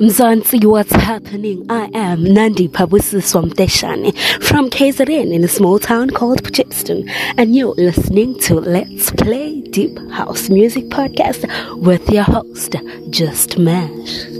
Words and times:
Mzansi, 0.00 0.64
what's 0.64 0.92
happening? 0.92 1.66
I 1.68 1.90
am 1.92 2.24
Nandi 2.24 2.68
Pabusiswam 2.68 3.50
Deshani 3.52 4.16
from 4.42 4.70
KZN 4.70 5.30
in 5.30 5.44
a 5.44 5.48
small 5.48 5.78
town 5.78 6.08
called 6.08 6.42
Portsmouth, 6.42 7.06
and 7.36 7.54
you're 7.54 7.74
listening 7.74 8.38
to 8.40 8.54
Let's 8.54 9.10
Play 9.10 9.60
Deep 9.60 9.98
House 10.10 10.48
Music 10.48 10.86
Podcast 10.86 11.44
with 11.82 12.08
your 12.08 12.24
host, 12.24 12.76
Just 13.10 13.58
Mash. 13.58 14.39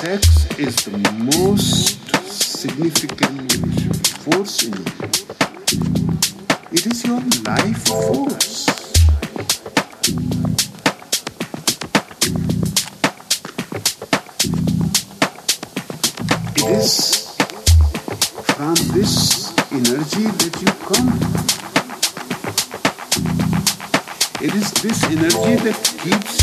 Sex 0.00 0.46
is 0.60 0.76
the 0.84 0.96
most 1.34 1.98
significant 2.30 3.50
force 4.22 4.62
in 4.62 4.72
you. 4.72 4.84
It 6.70 6.86
is 6.86 7.04
your 7.04 7.20
life 7.42 7.88
force. 7.88 8.68
It 16.54 16.68
is 16.78 17.36
from 18.54 18.76
this 18.94 19.52
energy 19.72 20.26
that 20.38 20.54
you 20.62 20.70
come. 20.86 21.10
It 24.40 24.54
is 24.54 24.70
this 24.74 25.02
energy 25.04 25.56
that 25.64 25.78
keeps 25.98 26.37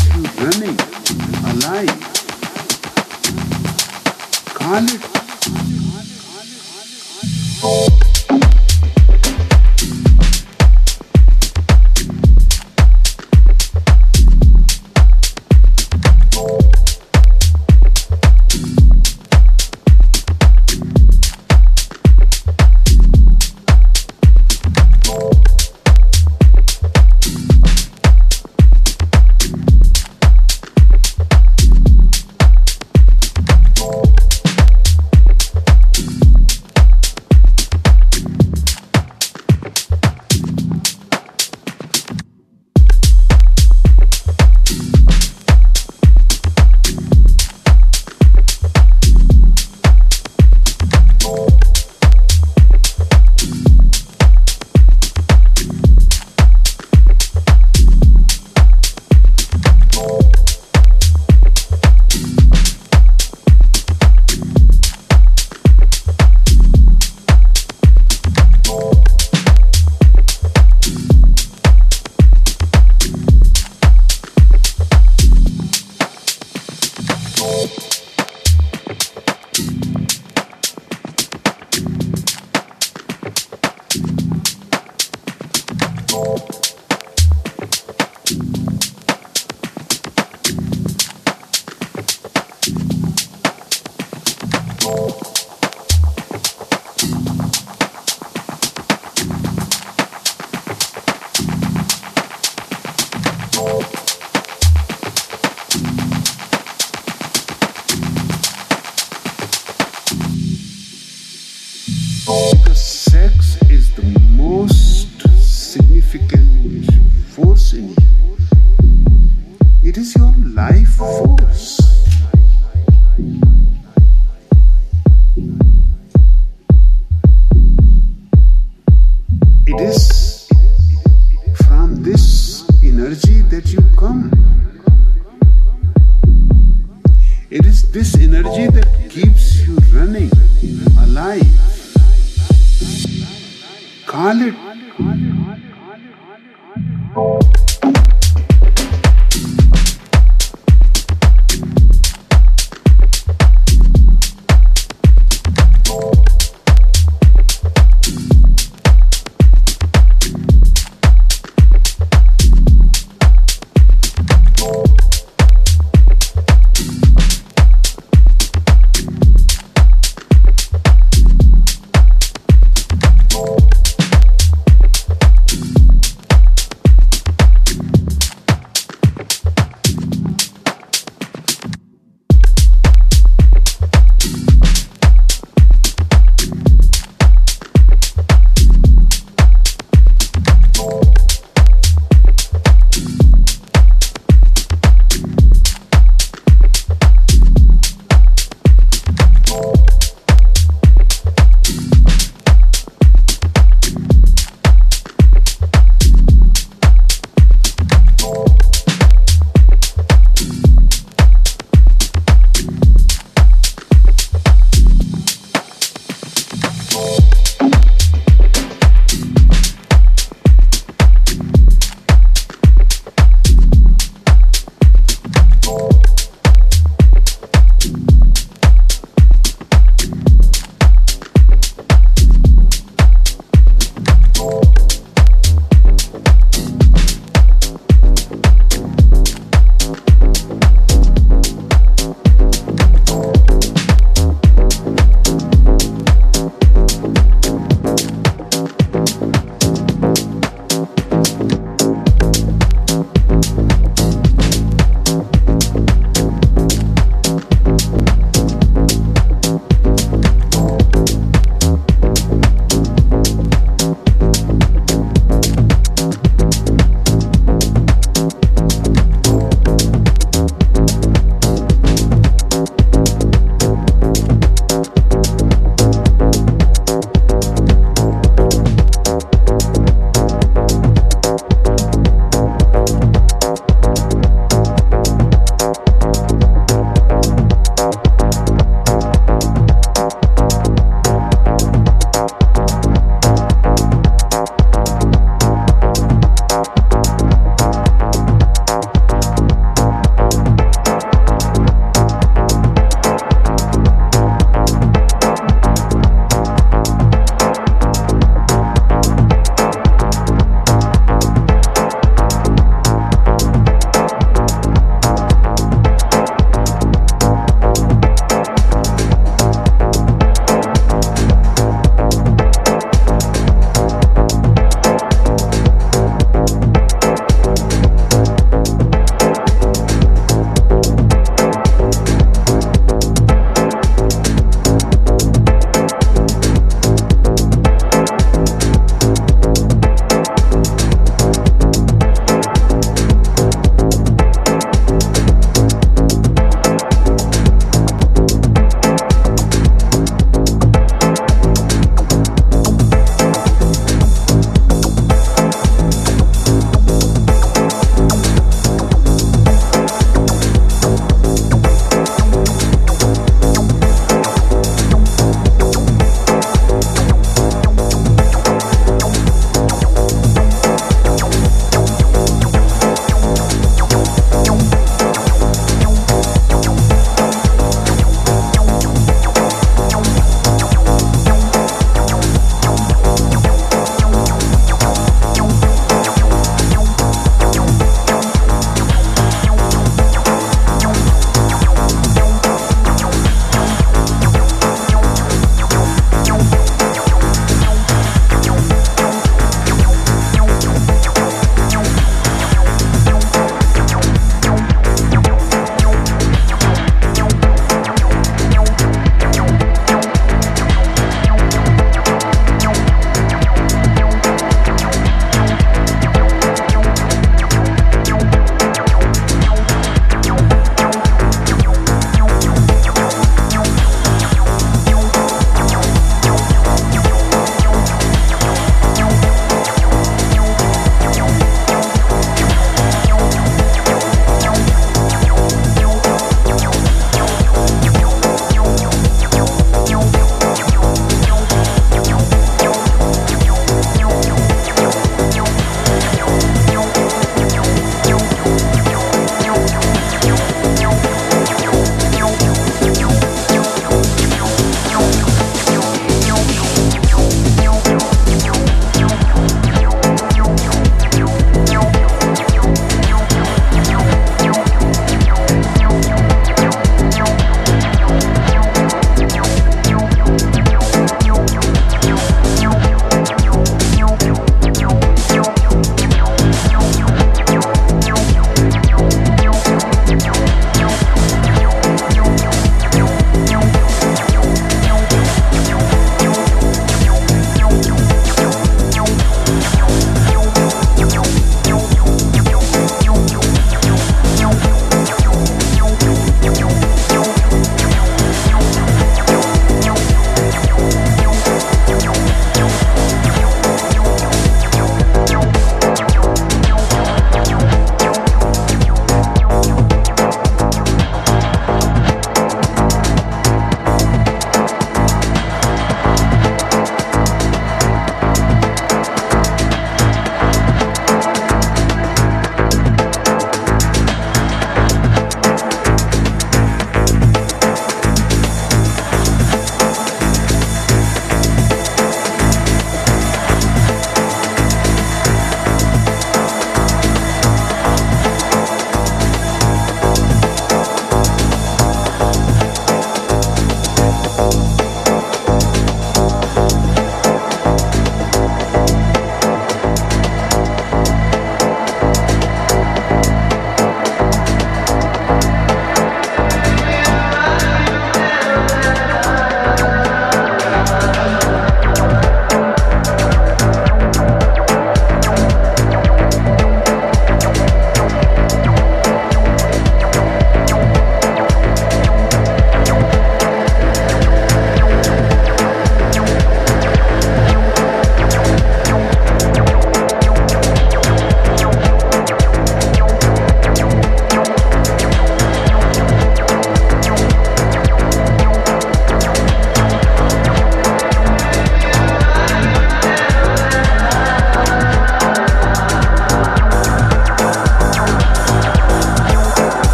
it 119.96 120.00
is 120.00 120.14
your 120.14 120.34
life 120.38 120.88
force. 120.96 122.15